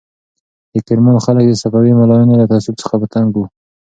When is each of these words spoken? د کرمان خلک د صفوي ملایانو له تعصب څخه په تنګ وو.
د 0.73 0.75
کرمان 0.87 1.17
خلک 1.25 1.43
د 1.47 1.53
صفوي 1.61 1.91
ملایانو 1.99 2.39
له 2.41 2.45
تعصب 2.51 2.73
څخه 2.81 2.95
په 3.01 3.07
تنګ 3.13 3.29
وو. 3.35 3.45